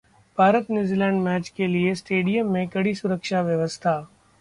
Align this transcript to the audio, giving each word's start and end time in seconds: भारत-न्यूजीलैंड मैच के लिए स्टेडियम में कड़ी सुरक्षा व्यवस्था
भारत-न्यूजीलैंड 0.37 1.21
मैच 1.23 1.49
के 1.49 1.67
लिए 1.67 1.93
स्टेडियम 1.95 2.51
में 2.53 2.67
कड़ी 2.67 2.95
सुरक्षा 2.95 3.41
व्यवस्था 3.41 3.99